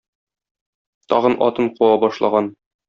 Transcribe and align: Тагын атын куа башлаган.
Тагын 1.13 1.39
атын 1.51 1.71
куа 1.79 1.95
башлаган. 2.07 2.55